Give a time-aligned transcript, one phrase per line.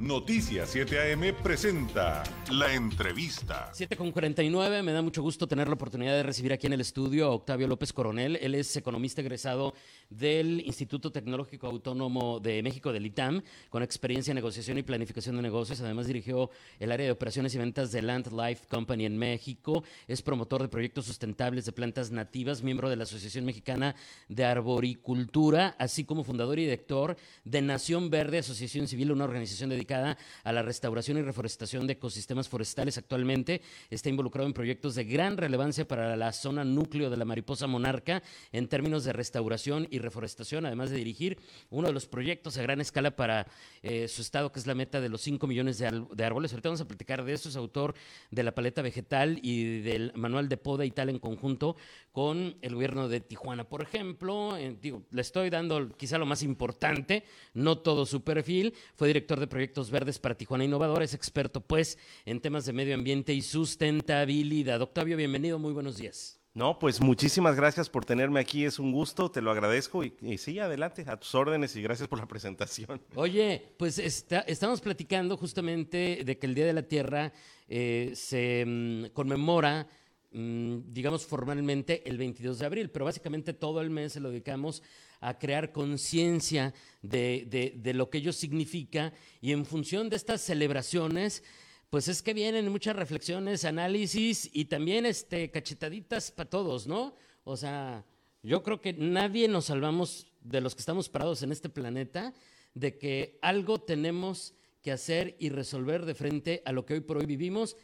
[0.00, 3.68] Noticias 7 AM presenta la entrevista.
[3.72, 6.80] 7 con 49, me da mucho gusto tener la oportunidad de recibir aquí en el
[6.80, 8.36] estudio a Octavio López Coronel.
[8.40, 9.74] Él es economista egresado
[10.08, 15.42] del Instituto Tecnológico Autónomo de México, del ITAM, con experiencia en negociación y planificación de
[15.42, 15.80] negocios.
[15.80, 19.82] Además dirigió el área de operaciones y ventas de Land Life Company en México.
[20.06, 23.96] Es promotor de proyectos sustentables de plantas nativas, miembro de la Asociación Mexicana
[24.28, 29.87] de Arboricultura, así como fundador y director de Nación Verde, Asociación Civil, una organización dedicada
[29.90, 32.98] a la restauración y reforestación de ecosistemas forestales.
[32.98, 37.66] Actualmente está involucrado en proyectos de gran relevancia para la zona núcleo de la mariposa
[37.66, 41.38] monarca en términos de restauración y reforestación, además de dirigir
[41.70, 43.46] uno de los proyectos a gran escala para
[43.82, 45.86] eh, su estado, que es la meta de los 5 millones de,
[46.24, 46.52] árboles.
[46.52, 47.48] Ahorita vamos a platicar de eso.
[47.48, 47.94] Es autor
[48.30, 51.76] de la paleta vegetal y del manual de poda y tal en conjunto
[52.12, 53.68] con el gobierno de Tijuana.
[53.68, 57.24] Por ejemplo, digo, le estoy dando quizá lo más importante,
[57.54, 58.74] no todo su perfil.
[58.96, 62.94] Fue director de proyectos Verdes para Tijuana Innovador, es experto pues en temas de medio
[62.94, 64.82] ambiente y sustentabilidad.
[64.82, 66.38] Octavio, bienvenido, muy buenos días.
[66.54, 70.58] No, pues muchísimas gracias por tenerme aquí, es un gusto, te lo agradezco y, sí,
[70.58, 73.00] adelante, a tus órdenes y gracias por la presentación.
[73.14, 77.32] Oye, pues estamos platicando justamente de que el Día de la Tierra
[77.68, 79.86] eh, se mm, conmemora
[80.32, 84.82] mm, digamos formalmente el 22 de abril, pero básicamente todo el mes se lo dedicamos
[85.20, 91.42] a crear conciencia de, de, lo que ello significa y en función de estas celebraciones,
[91.90, 97.14] pues es que vienen muchas reflexiones, análisis y también este, cachetaditas para todos, ¿no?
[97.44, 98.04] O sea,
[98.42, 102.32] yo creo que nadie nos salvamos de los que estamos parados en este planeta
[102.74, 107.18] de que algo tenemos que hacer y resolver de frente a lo que hoy por
[107.18, 107.76] hoy vivimos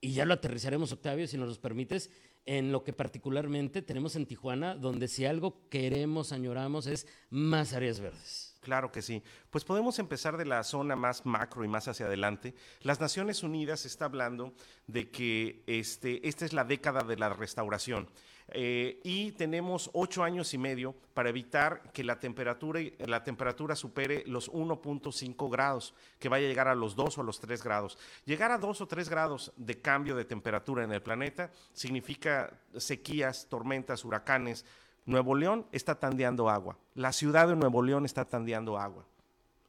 [0.00, 2.10] y ya lo aterrizaremos, Octavio, si nos lo permites,
[2.46, 8.00] en lo que particularmente tenemos en Tijuana, donde si algo queremos, añoramos, es más áreas
[8.00, 8.54] verdes.
[8.60, 9.22] Claro que sí.
[9.50, 12.54] Pues podemos empezar de la zona más macro y más hacia adelante.
[12.80, 14.54] Las Naciones Unidas está hablando
[14.86, 18.08] de que este, esta es la década de la restauración.
[18.48, 24.22] Eh, y tenemos ocho años y medio para evitar que la temperatura, la temperatura supere
[24.26, 27.98] los 1.5 grados, que vaya a llegar a los 2 o los 3 grados.
[28.26, 33.46] Llegar a 2 o 3 grados de cambio de temperatura en el planeta significa sequías,
[33.48, 34.64] tormentas, huracanes.
[35.06, 36.76] Nuevo León está tandeando agua.
[36.94, 39.04] La ciudad de Nuevo León está tandeando agua.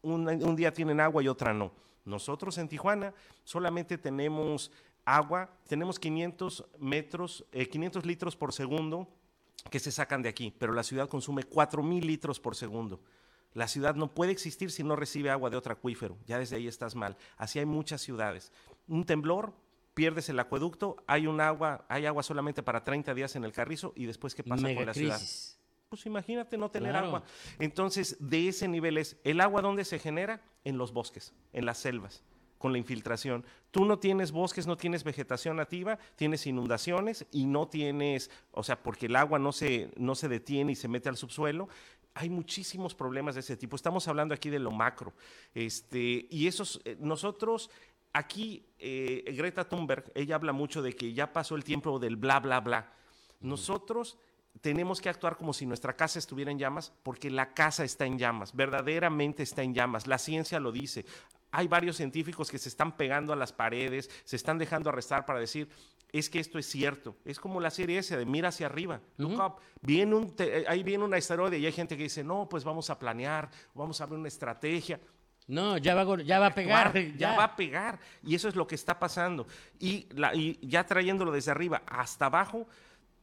[0.02, 1.72] un día tienen agua y otra no.
[2.06, 3.14] Nosotros en Tijuana
[3.44, 4.72] solamente tenemos
[5.06, 9.08] agua, tenemos 500 metros, 500 eh, litros por segundo
[9.70, 13.02] que se sacan de aquí, pero la ciudad consume 4000 litros por segundo.
[13.54, 16.18] La ciudad no puede existir si no recibe agua de otro acuífero.
[16.26, 17.16] Ya desde ahí estás mal.
[17.38, 18.52] Así hay muchas ciudades.
[18.88, 19.54] Un temblor,
[19.94, 23.94] pierdes el acueducto, hay un agua, hay agua solamente para 30 días en el Carrizo
[23.96, 25.22] y después qué pasa con la ciudad.
[25.88, 27.24] Pues imagínate no tener agua.
[27.58, 31.78] Entonces, de ese nivel es el agua donde se genera en los bosques, en las
[31.78, 32.24] selvas
[32.66, 33.46] con la infiltración.
[33.70, 38.82] Tú no tienes bosques, no tienes vegetación nativa, tienes inundaciones y no tienes, o sea,
[38.82, 41.70] porque el agua no se, no se detiene y se mete al subsuelo.
[42.16, 43.76] Hay muchísimos problemas de ese tipo.
[43.76, 45.14] Estamos hablando aquí de lo macro.
[45.54, 47.70] Este, y esos, eh, nosotros
[48.14, 52.40] aquí, eh, Greta Thunberg, ella habla mucho de que ya pasó el tiempo del bla,
[52.40, 52.92] bla, bla.
[53.42, 54.18] Nosotros
[54.62, 58.18] tenemos que actuar como si nuestra casa estuviera en llamas, porque la casa está en
[58.18, 60.08] llamas, verdaderamente está en llamas.
[60.08, 61.06] La ciencia lo dice
[61.56, 65.40] hay varios científicos que se están pegando a las paredes, se están dejando arrestar para
[65.40, 65.70] decir,
[66.12, 67.16] es que esto es cierto.
[67.24, 69.00] Es como la serie esa de mira hacia arriba,
[69.82, 70.36] Viene un
[70.68, 74.02] ahí viene una historia y hay gente que dice, no, pues vamos a planear, vamos
[74.02, 75.00] a ver una estrategia.
[75.48, 76.94] No, ya va, ya va a pegar.
[77.18, 77.38] Ya.
[77.38, 78.00] va a pegar.
[78.24, 79.48] Y eso es lo que está pasando.
[79.80, 82.68] Y, y ya trayéndolo desde arriba hasta abajo,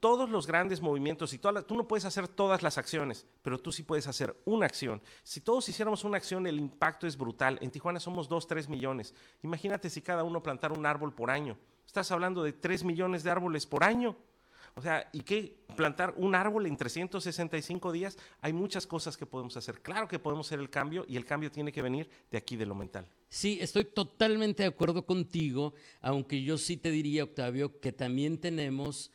[0.02, 3.70] todos los grandes movimientos y todas tú no puedes hacer todas las acciones, pero tú
[3.70, 5.00] sí puedes hacer una acción.
[5.22, 7.56] Si todos hiciéramos una acción, el impacto es brutal.
[7.60, 9.14] En Tijuana somos 2, 3 millones.
[9.44, 11.56] Imagínate si cada uno plantara un árbol por año.
[11.86, 14.16] Estás hablando de 3 millones de árboles por año.
[14.74, 15.56] O sea, ¿y qué?
[15.76, 18.18] Plantar un árbol en 365 días.
[18.40, 19.82] Hay muchas cosas que podemos hacer.
[19.82, 22.66] Claro que podemos hacer el cambio y el cambio tiene que venir de aquí, de
[22.66, 23.06] lo mental.
[23.28, 29.12] Sí, estoy totalmente de acuerdo contigo, aunque yo sí te diría, Octavio, que también tenemos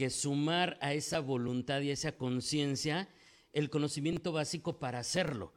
[0.00, 3.06] que sumar a esa voluntad y a esa conciencia
[3.52, 5.52] el conocimiento básico para hacerlo.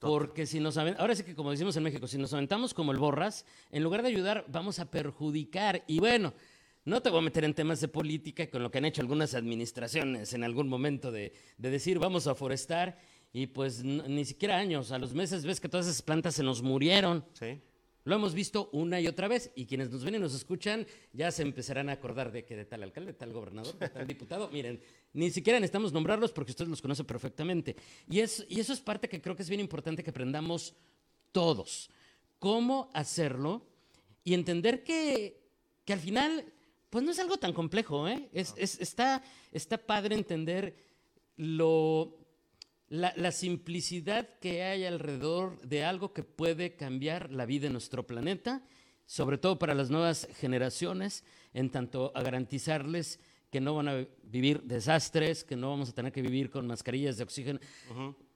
[0.00, 2.98] Porque si nos ahora sí que como decimos en México, si nos aventamos como el
[2.98, 5.84] borras, en lugar de ayudar, vamos a perjudicar.
[5.86, 6.34] Y bueno,
[6.84, 9.34] no te voy a meter en temas de política con lo que han hecho algunas
[9.34, 12.98] administraciones en algún momento de, de decir vamos a forestar
[13.32, 16.62] y pues ni siquiera años, a los meses ves que todas esas plantas se nos
[16.62, 17.24] murieron.
[17.34, 17.60] Sí.
[18.08, 21.30] Lo hemos visto una y otra vez y quienes nos ven y nos escuchan ya
[21.30, 24.48] se empezarán a acordar de que de tal alcalde, de tal gobernador, de tal diputado,
[24.52, 24.80] miren,
[25.12, 27.76] ni siquiera necesitamos nombrarlos porque ustedes los conocen perfectamente.
[28.08, 30.74] Y, es, y eso es parte que creo que es bien importante que aprendamos
[31.32, 31.90] todos.
[32.38, 33.66] cómo hacerlo
[34.24, 35.40] y entender que,
[35.84, 36.44] que al final,
[36.90, 38.28] pues no es algo tan complejo, ¿eh?
[38.32, 39.22] Es, es- está,
[39.52, 40.76] está padre entender
[41.36, 42.16] lo,
[42.88, 48.06] la, la simplicidad que hay alrededor de algo que puede cambiar la vida en nuestro
[48.06, 48.62] planeta,
[49.06, 51.24] sobre todo para las nuevas generaciones,
[51.54, 53.20] en tanto a garantizarles
[53.50, 57.16] que no van a vivir desastres, que no vamos a tener que vivir con mascarillas
[57.16, 57.60] de oxígeno.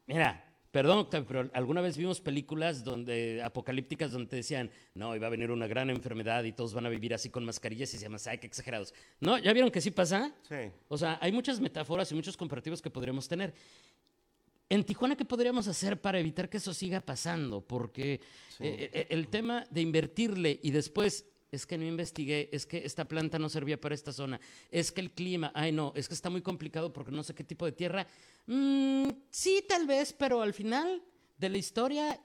[0.07, 5.31] Mira, perdón, pero alguna vez vimos películas donde apocalípticas donde te decían, no, iba a
[5.31, 8.21] venir una gran enfermedad y todos van a vivir así con mascarillas y se llaman,
[8.27, 8.95] ay, qué exagerados.
[9.21, 10.35] No, ¿ya vieron que sí pasa?
[10.49, 10.71] Sí.
[10.89, 13.53] O sea, hay muchas metáforas y muchos comparativos que podríamos tener.
[14.73, 17.61] En Tijuana, ¿qué podríamos hacer para evitar que eso siga pasando?
[17.61, 18.21] Porque eh,
[18.59, 23.39] eh, el tema de invertirle y después es que no investigué, es que esta planta
[23.39, 24.41] no servía para esta zona,
[24.71, 27.45] es que el clima, ay no, es que está muy complicado porque no sé qué
[27.45, 28.07] tipo de tierra.
[28.47, 31.03] Mm, sí, tal vez, pero al final
[31.37, 32.19] de la historia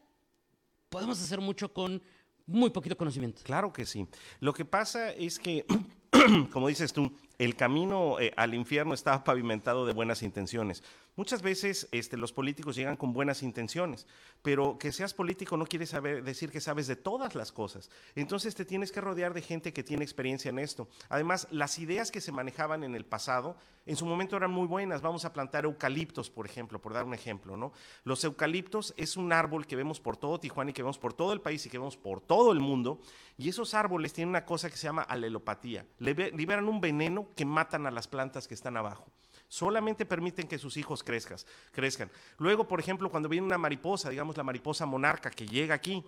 [0.88, 2.02] podemos hacer mucho con
[2.46, 3.42] muy poquito conocimiento.
[3.44, 4.08] Claro que sí.
[4.40, 5.66] Lo que pasa es que,
[6.54, 10.82] como dices tú, el camino eh, al infierno está pavimentado de buenas intenciones.
[11.18, 14.06] Muchas veces este, los políticos llegan con buenas intenciones,
[14.44, 15.88] pero que seas político no quiere
[16.22, 17.90] decir que sabes de todas las cosas.
[18.14, 20.88] Entonces te tienes que rodear de gente que tiene experiencia en esto.
[21.10, 25.02] Además, las ideas que se manejaban en el pasado, en su momento eran muy buenas.
[25.02, 27.58] Vamos a plantar eucaliptos, por ejemplo, por dar un ejemplo.
[27.58, 27.74] ¿no?
[28.04, 31.34] Los eucaliptos es un árbol que vemos por todo Tijuana y que vemos por todo
[31.34, 33.02] el país y que vemos por todo el mundo.
[33.40, 35.84] Y esos árboles tienen una cosa que se llama alelopatía.
[35.98, 39.08] Liberan un veneno que matan a las plantas que están abajo.
[39.48, 42.12] Solamente permiten que sus hijos crezcas, crezcan.
[42.38, 46.04] Luego, por ejemplo, cuando viene una mariposa, digamos la mariposa monarca que llega aquí,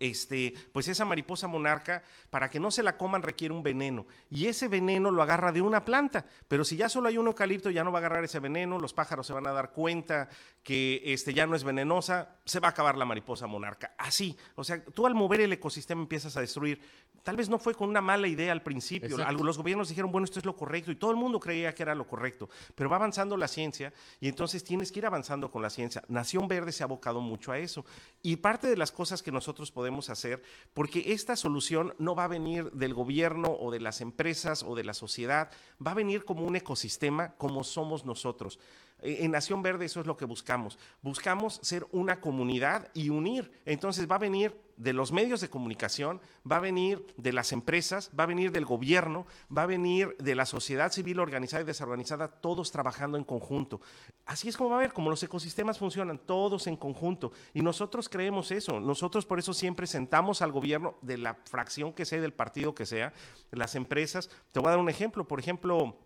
[0.00, 4.06] este, pues esa mariposa monarca, para que no se la coman, requiere un veneno.
[4.30, 6.24] Y ese veneno lo agarra de una planta.
[6.48, 8.92] Pero si ya solo hay un eucalipto, ya no va a agarrar ese veneno, los
[8.92, 10.28] pájaros se van a dar cuenta
[10.62, 13.94] que este, ya no es venenosa, se va a acabar la mariposa monarca.
[13.98, 14.36] Así.
[14.54, 16.80] O sea, tú al mover el ecosistema empiezas a destruir.
[17.22, 19.16] Tal vez no fue con una mala idea al principio.
[19.16, 19.44] Exacto.
[19.44, 21.94] Los gobiernos dijeron, bueno, esto es lo correcto, y todo el mundo creía que era
[21.94, 22.48] lo correcto.
[22.74, 26.02] Pero va avanzando la ciencia, y entonces tienes que ir avanzando con la ciencia.
[26.08, 27.84] Nación Verde se ha abocado mucho a eso.
[28.22, 30.42] Y parte de las cosas que nosotros podemos hacer,
[30.74, 34.84] porque esta solución no va a venir del gobierno o de las empresas o de
[34.84, 35.50] la sociedad,
[35.84, 38.58] va a venir como un ecosistema como somos nosotros.
[39.02, 40.78] Eh, En Nación Verde eso es lo que buscamos.
[41.02, 43.52] Buscamos ser una comunidad y unir.
[43.64, 46.20] Entonces va a venir de los medios de comunicación,
[46.50, 49.26] va a venir de las empresas, va a venir del gobierno,
[49.56, 53.80] va a venir de la sociedad civil organizada y desorganizada, todos trabajando en conjunto.
[54.26, 57.32] Así es como va a ver, como los ecosistemas funcionan, todos en conjunto.
[57.54, 58.80] Y nosotros creemos eso.
[58.80, 62.86] Nosotros por eso siempre sentamos al gobierno de la fracción que sea, del partido que
[62.86, 63.12] sea,
[63.50, 64.30] las empresas.
[64.52, 65.26] Te voy a dar un ejemplo.
[65.26, 65.96] Por ejemplo,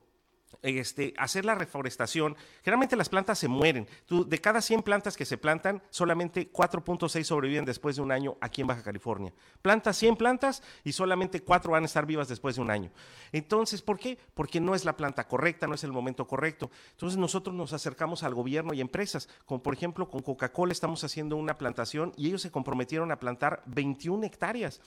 [0.63, 3.87] este, hacer la reforestación, generalmente las plantas se mueren.
[4.09, 8.63] De cada 100 plantas que se plantan, solamente 4.6 sobreviven después de un año aquí
[8.63, 9.33] en Baja California.
[9.63, 12.91] Plantas 100 plantas y solamente 4 van a estar vivas después de un año.
[13.33, 14.19] Entonces, ¿por qué?
[14.35, 16.71] Porque no es la planta correcta, no es el momento correcto.
[16.93, 21.37] Entonces nosotros nos acercamos al gobierno y empresas, como por ejemplo con Coca-Cola estamos haciendo
[21.37, 24.81] una plantación y ellos se comprometieron a plantar 21 hectáreas.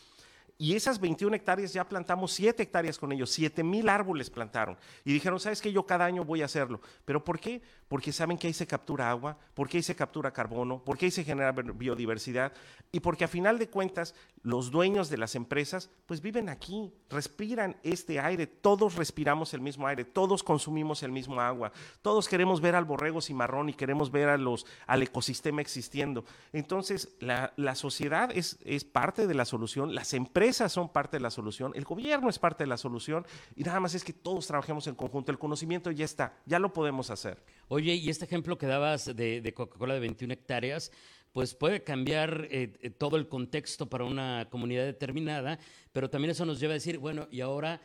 [0.61, 4.75] Y esas 21 hectáreas ya plantamos 7 hectáreas con ellos, 7 mil árboles plantaron.
[5.05, 5.71] Y dijeron, ¿sabes qué?
[5.71, 6.81] Yo cada año voy a hacerlo.
[7.05, 7.61] ¿Pero por qué?
[7.87, 11.23] Porque saben que ahí se captura agua, porque ahí se captura carbono, porque ahí se
[11.23, 12.51] genera bi- biodiversidad
[12.91, 17.77] y porque a final de cuentas los dueños de las empresas pues viven aquí, respiran
[17.83, 22.75] este aire, todos respiramos el mismo aire, todos consumimos el mismo agua, todos queremos ver
[22.75, 26.25] al borrego cimarrón y queremos ver a los, al ecosistema existiendo.
[26.51, 31.21] Entonces, la, la sociedad es, es parte de la solución, las empresas son parte de
[31.21, 33.25] la solución, el gobierno es parte de la solución
[33.55, 36.73] y nada más es que todos trabajemos en conjunto, el conocimiento ya está, ya lo
[36.73, 37.43] podemos hacer.
[37.67, 40.91] Oye, y este ejemplo que dabas de, de Coca-Cola de 21 hectáreas,
[41.31, 45.59] pues puede cambiar eh, eh, todo el contexto para una comunidad determinada,
[45.91, 47.81] pero también eso nos lleva a decir, bueno, y ahora,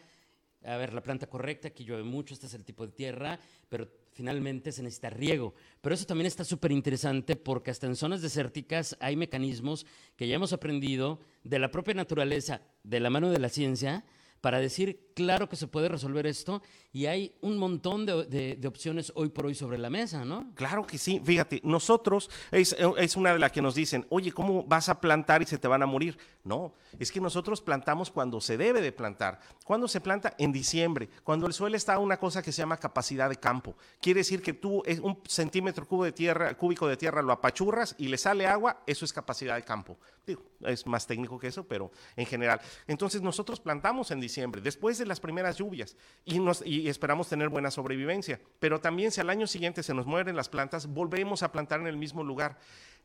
[0.64, 3.88] a ver, la planta correcta, aquí llueve mucho, este es el tipo de tierra, pero
[4.14, 5.54] finalmente se necesita riego.
[5.80, 9.84] Pero eso también está súper interesante porque hasta en zonas desérticas hay mecanismos
[10.16, 14.04] que ya hemos aprendido de la propia naturaleza, de la mano de la ciencia,
[14.40, 19.30] para decir, claro que se puede resolver esto y hay un montón de, opciones hoy
[19.30, 20.52] por hoy sobre la mesa, ¿no?
[20.54, 24.90] Claro que sí, fíjate, nosotros es una de las que nos dicen, oye, ¿cómo vas
[24.90, 26.18] a plantar y se te van a morir?
[26.44, 29.40] No, es que nosotros plantamos cuando se debe de plantar.
[29.64, 30.34] ¿Cuándo se planta?
[30.36, 33.74] En diciembre, cuando el suelo está a una cosa que se llama capacidad de campo.
[33.98, 38.08] Quiere decir que tú un centímetro cubo de tierra, cúbico de tierra lo apachurras y
[38.08, 39.96] le sale agua, eso es capacidad de campo.
[40.26, 42.60] Digo, es más técnico que eso, pero en general.
[42.86, 45.96] Entonces nosotros plantamos en diciembre, después de las primeras lluvias,
[46.26, 48.38] y, nos, y esperamos tener buena sobrevivencia.
[48.58, 51.86] Pero también si al año siguiente se nos mueren las plantas, volvemos a plantar en
[51.86, 52.58] el mismo lugar.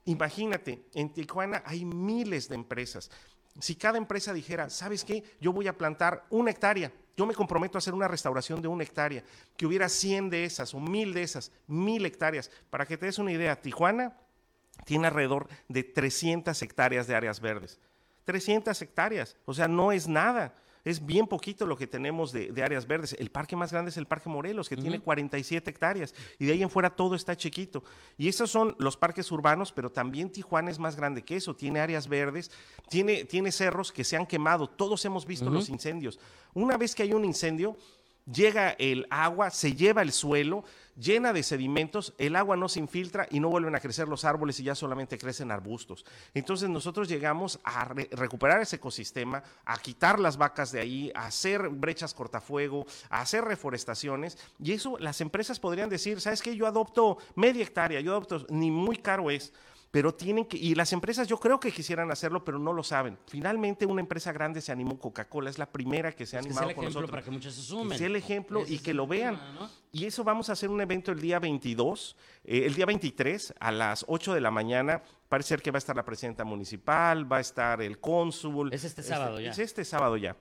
[0.06, 3.12] Imagínate, en Tijuana hay miles de empresas.
[3.60, 5.24] Si cada empresa dijera, ¿sabes qué?
[5.42, 8.84] Yo voy a plantar una hectárea, yo me comprometo a hacer una restauración de una
[8.84, 9.24] hectárea,
[9.58, 12.50] que hubiera 100 de esas o 1000 de esas, mil hectáreas.
[12.70, 14.16] Para que te des una idea, Tijuana
[14.86, 17.80] tiene alrededor de 300 hectáreas de áreas verdes.
[18.24, 20.54] 300 hectáreas, o sea, no es nada.
[20.86, 23.16] Es bien poquito lo que tenemos de, áreas verdes.
[23.20, 26.64] El parque más grande es el Parque Morelos, que tiene 47 hectáreas, y de ahí
[26.64, 27.84] en fuera todo está chiquito.
[28.18, 31.56] Y esos son los parques urbanos, pero también Tijuana es más grande que eso.
[31.56, 32.52] Tiene áreas verdes,
[32.90, 34.70] tiene, tiene cerros que se han quemado.
[34.70, 36.20] Todos hemos visto los incendios.
[36.54, 37.78] Una vez que hay un incendio,
[38.32, 40.64] llega el agua, se lleva el suelo,
[41.00, 44.60] llena de sedimentos, el agua no se infiltra y no vuelven a crecer los árboles
[44.60, 46.06] y ya solamente crecen arbustos.
[46.34, 51.70] Entonces nosotros llegamos a recuperar ese ecosistema, a quitar las vacas de ahí, a hacer
[51.70, 56.56] brechas cortafuego, a hacer reforestaciones y eso las empresas podrían decir, ¿sabes qué?
[56.56, 59.54] Yo adopto media hectárea, yo adopto, ni muy caro es
[59.92, 63.18] pero tienen que, y las empresas yo creo que quisieran hacerlo, pero no lo saben.
[63.28, 66.74] Finalmente una empresa grande se animó, Coca-Cola es la primera que se ha animado que
[66.74, 67.92] el ejemplo Para que muchos se sumen.
[67.92, 69.40] Que sea el ejemplo y que lo vean.
[69.92, 73.72] Y eso vamos a hacer un evento el día 22, eh, el día 23 a
[73.72, 75.02] las 8 de la mañana.
[75.28, 78.72] Parece ser que va a estar la presidenta municipal, va a estar el cónsul.
[78.72, 79.52] Es este sábado ya.
[79.52, 80.36] Es este sábado ya.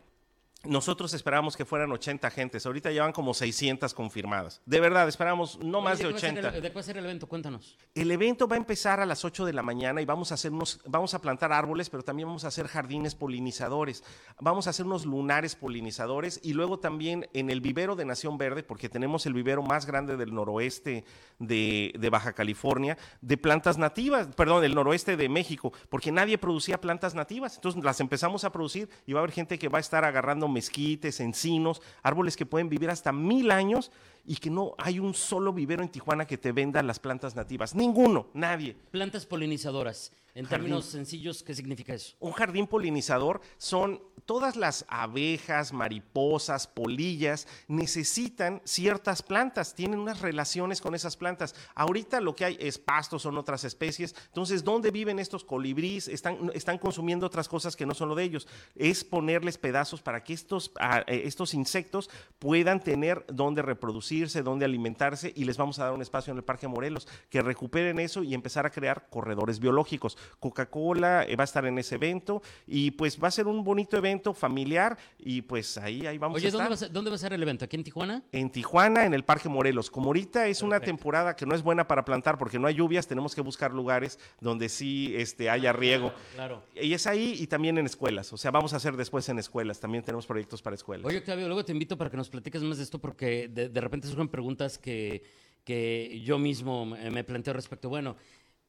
[0.65, 4.61] Nosotros esperábamos que fueran 80 gentes, ahorita llevan como 600 confirmadas.
[4.67, 6.51] De verdad, esperamos no más de 80.
[6.51, 7.29] ¿De qué va a ser el evento?
[7.29, 7.79] Cuéntanos.
[7.95, 10.51] El evento va a empezar a las 8 de la mañana y vamos a hacer
[10.51, 14.03] unos, vamos a plantar árboles, pero también vamos a hacer jardines polinizadores.
[14.41, 18.65] Vamos a hacer unos lunares polinizadores y luego también en el vivero de Nación Verde,
[18.65, 21.05] porque tenemos el vivero más grande del noroeste
[21.39, 26.81] de, de Baja California, de plantas nativas, perdón, del noroeste de México, porque nadie producía
[26.81, 27.55] plantas nativas.
[27.55, 30.48] Entonces las empezamos a producir y va a haber gente que va a estar agarrando
[30.49, 33.91] mezquites, encinos, árboles que pueden vivir hasta mil años
[34.25, 37.75] y que no hay un solo vivero en Tijuana que te venda las plantas nativas.
[37.75, 38.77] Ninguno, nadie.
[38.91, 40.13] Plantas polinizadoras.
[40.39, 42.15] En términos sencillos, ¿qué significa eso?
[42.21, 50.81] Un jardín polinizador son todas las abejas, mariposas, polillas, necesitan ciertas plantas, tienen unas relaciones
[50.81, 51.57] con esas plantas.
[51.75, 54.15] Ahorita lo que hay es pastos, son otras especies.
[54.27, 56.07] Entonces, ¿dónde viven estos colibríes?
[56.07, 58.47] Están, están consumiendo otras cosas que no son lo de ellos.
[58.77, 60.71] Es ponerles pedazos para que estos,
[61.09, 66.03] eh, estos insectos puedan tener dónde reproducirse, dónde alimentarse y les vamos a dar un
[66.03, 70.17] espacio en el Parque Morelos que recuperen eso y empezar a crear corredores biológicos.
[70.41, 73.97] Coca-Cola eh, va a estar en ese evento y pues va a ser un bonito
[73.97, 76.61] evento familiar y pues ahí, ahí vamos a estar.
[76.61, 77.65] ¿dónde va a, ¿dónde va a ser el evento?
[77.65, 78.23] ¿Aquí en Tijuana?
[78.33, 79.91] En Tijuana, en el Parque Morelos.
[79.91, 83.07] Como ahorita es una temporada que no es buena para plantar porque no hay lluvias,
[83.07, 86.13] tenemos que buscar lugares donde sí este, haya riego.
[86.35, 88.33] Claro, Y es ahí y también en escuelas.
[88.33, 89.81] O sea, vamos a hacer después en escuelas.
[89.81, 91.07] También tenemos proyectos para escuelas.
[91.07, 93.81] Oye, Octavio, luego te invito para que nos platiques más de esto porque de, de
[93.81, 95.23] repente surgen preguntas que,
[95.65, 97.89] que yo mismo me planteo respecto.
[97.89, 98.17] Bueno,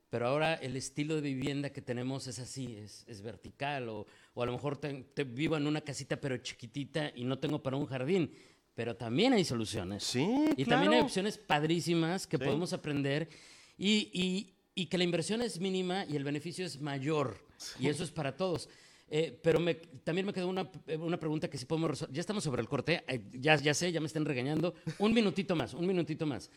[0.09, 4.51] pero ahora el estilo de vivienda que tenemos es así, es, vertical, o, a lo
[4.51, 8.31] mejor te, vivo en una casita pero chiquitita y no tengo para un jardín,
[8.73, 10.03] pero también hay soluciones.
[10.03, 13.29] Sí, Y también hay opciones padrísimas que podemos aprender
[13.77, 14.53] y,
[14.89, 17.37] que la inversión es mínima y el beneficio es mayor,
[17.79, 18.69] y eso es para todos.
[19.11, 19.59] Eh, pero
[20.03, 22.15] también me quedó una, pregunta que si podemos resolver.
[22.15, 24.75] Ya estamos sobre el corte, eh, ya, ya sé, ya me están regañando.
[24.99, 26.49] Un minutito más, un minutito más.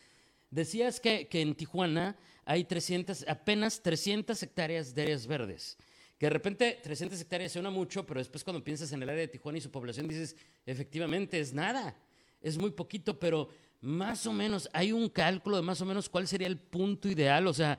[0.53, 5.79] Decías que, que en Tijuana hay 300, apenas 300 hectáreas de áreas verdes.
[6.19, 9.29] Que de repente 300 hectáreas suena mucho, pero después cuando piensas en el área de
[9.29, 11.97] Tijuana y su población dices, efectivamente es nada,
[12.43, 13.49] es muy poquito, pero
[13.81, 17.47] más o menos hay un cálculo de más o menos cuál sería el punto ideal,
[17.47, 17.79] o sea,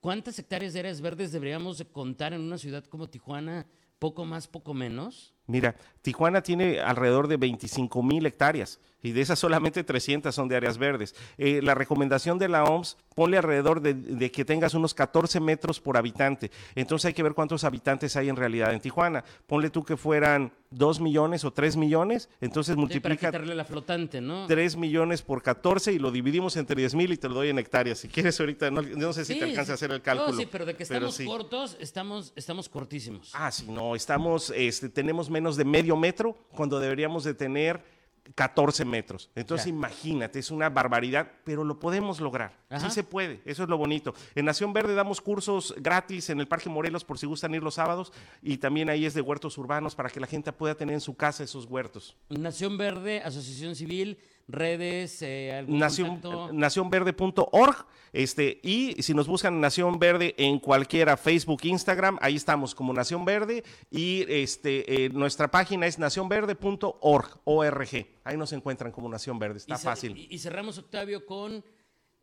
[0.00, 3.66] ¿cuántas hectáreas de áreas verdes deberíamos de contar en una ciudad como Tijuana?
[3.98, 5.34] ¿Poco más, poco menos?
[5.48, 10.56] Mira, Tijuana tiene alrededor de 25 mil hectáreas y de esas solamente 300 son de
[10.56, 11.14] áreas verdes.
[11.36, 15.96] Eh, la recomendación de la OMS, ponle alrededor de, que tengas unos 14 metros por
[15.96, 16.50] habitante.
[16.74, 19.24] Entonces hay que ver cuántos habitantes hay en realidad en Tijuana.
[19.46, 23.32] Ponle tú que fueran 2 millones o 3 millones, entonces multiplica...
[23.32, 24.46] Para la flotante, ¿no?
[24.46, 27.58] 3 millones por 14 y lo dividimos entre 10 mil y te lo doy en
[27.58, 27.98] hectáreas.
[27.98, 30.32] Si quieres ahorita, no, sé si te alcanza a hacer el cálculo.
[30.32, 33.30] No, sí, pero de que estamos cortos, estamos, estamos cortísimos.
[33.34, 37.97] Ah, sí, no, estamos, este, tenemos menos de medio metro cuando deberíamos de tener
[38.34, 39.30] 14 metros.
[39.34, 42.56] Entonces imagínate, es una barbaridad, pero lo podemos lograr.
[42.78, 44.14] Sí se puede, eso es lo bonito.
[44.34, 47.74] En Nación Verde damos cursos gratis en el Parque Morelos por si gustan ir los
[47.74, 51.00] sábados y también ahí es de huertos urbanos para que la gente pueda tener en
[51.00, 52.16] su casa esos huertos.
[52.28, 54.18] Nación Verde, Asociación Civil,
[54.48, 56.20] redes, eh, Nación,
[56.52, 62.92] nacionverde.org este, y si nos buscan Nación Verde en cualquiera, Facebook, Instagram, ahí estamos como
[62.92, 68.06] Nación Verde y este, eh, nuestra página es nacionverde.org, ORG.
[68.24, 70.16] Ahí nos encuentran como Nación Verde, está fácil.
[70.16, 71.62] Y, cerramos, Octavio, con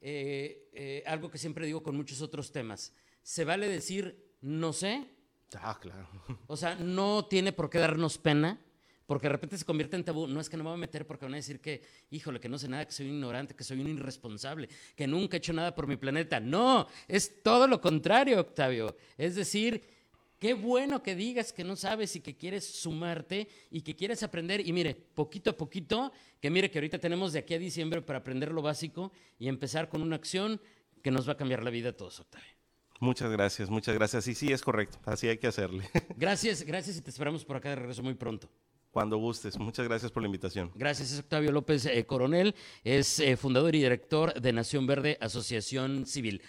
[0.01, 2.91] eh, algo que siempre digo con muchos otros temas.
[3.21, 5.07] se vale decir no sé.
[5.59, 6.07] Ah, claro.
[6.47, 8.59] O sea, no tiene por qué darnos pena,
[9.05, 10.27] porque de repente se convierte en tabú.
[10.27, 11.81] No es que no me voy a meter porque van a decir que,
[12.11, 15.37] híjole, que no sé nada, que soy un ignorante, que soy un irresponsable, que nunca
[15.37, 16.39] he hecho nada por mi planeta.
[16.39, 18.95] No, es todo lo contrario, Octavio.
[19.17, 19.83] Es decir,
[20.39, 24.65] qué bueno que digas que no sabes y que quieres sumarte y que quieres aprender.
[24.65, 28.19] Y mire, poquito a poquito, que mire que ahorita tenemos de aquí a diciembre para
[28.19, 30.59] aprender lo básico y empezar con una acción
[31.03, 32.55] que nos va a cambiar la vida a todos, Octavio.
[32.99, 34.27] Muchas gracias, muchas gracias.
[34.27, 35.89] Y sí, es correcto, así hay que hacerle.
[36.15, 38.49] Gracias, gracias y te esperamos por acá de regreso muy pronto.
[38.95, 39.59] Cuando gustes.
[39.59, 40.71] Muchas gracias por la invitación.
[40.73, 46.05] Gracias, es Octavio López eh, Coronel, es eh, fundador y director de Nación Verde Asociación
[46.05, 46.41] Civil.